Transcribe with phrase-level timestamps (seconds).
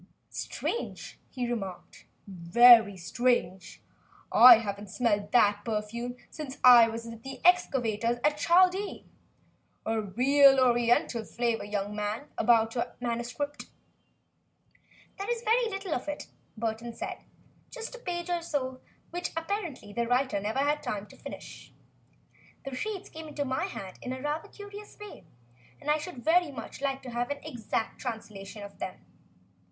[0.31, 3.83] "Strange," he remarked, "very strange.
[4.31, 9.03] I haven't smelt that perfume since I was with the excavators at Chaldea.
[9.85, 13.67] A real Oriental flavor, young man, about your manuscript."
[15.19, 16.25] "There is very little of it,"
[16.57, 17.19] Burton said,
[17.69, 18.81] "just a page or so
[19.11, 21.71] which apparently the writer never had time to finish.
[22.65, 25.25] The sheets came into my hands in rather a curious way,
[25.79, 29.05] and I should very much like to have an exact translation of them.